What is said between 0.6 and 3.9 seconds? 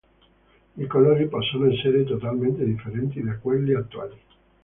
I colori possono essere totalmente differenti da quelli